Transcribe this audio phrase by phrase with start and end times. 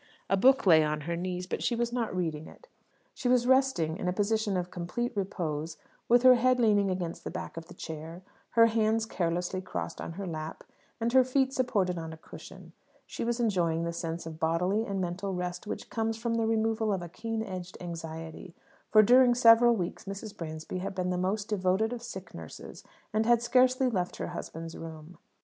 [0.31, 2.67] A book lay on her knees; but she was not reading it.
[3.13, 5.77] She was resting in a position of complete repose,
[6.09, 8.23] with her head leaning against the back of the chair,
[8.57, 10.63] her hands carelessly crossed on her lap,
[10.99, 12.71] and her feet supported on a cushion.
[13.05, 16.91] She was enjoying the sense of bodily and mental rest which comes from the removal
[16.91, 18.55] of a keen edged anxiety;
[18.89, 20.35] for during several weeks Mrs.
[20.35, 22.83] Bransby had been the most devoted of sick nurses,
[23.13, 25.19] and had scarcely left her husband's room.